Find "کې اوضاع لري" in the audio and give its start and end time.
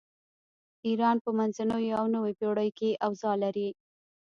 2.79-3.69